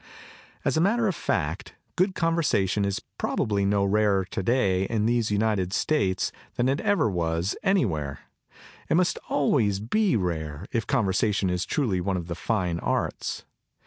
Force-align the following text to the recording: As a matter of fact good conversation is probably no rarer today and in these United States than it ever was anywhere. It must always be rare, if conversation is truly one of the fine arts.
As 0.65 0.75
a 0.75 0.81
matter 0.81 1.07
of 1.07 1.13
fact 1.13 1.75
good 1.95 2.15
conversation 2.15 2.85
is 2.85 3.01
probably 3.19 3.65
no 3.67 3.85
rarer 3.85 4.25
today 4.25 4.87
and 4.87 5.01
in 5.01 5.05
these 5.05 5.29
United 5.29 5.73
States 5.73 6.31
than 6.55 6.67
it 6.67 6.79
ever 6.81 7.07
was 7.07 7.55
anywhere. 7.61 8.21
It 8.89 8.95
must 8.95 9.19
always 9.29 9.79
be 9.79 10.15
rare, 10.15 10.65
if 10.71 10.87
conversation 10.87 11.51
is 11.51 11.65
truly 11.67 12.01
one 12.01 12.17
of 12.17 12.25
the 12.25 12.33
fine 12.33 12.79
arts. 12.79 13.45